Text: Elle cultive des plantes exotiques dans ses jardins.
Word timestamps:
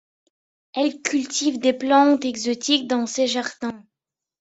Elle 0.73 0.99
cultive 1.03 1.59
des 1.59 1.73
plantes 1.73 2.25
exotiques 2.25 2.87
dans 2.87 3.05
ses 3.05 3.27
jardins. 3.27 3.85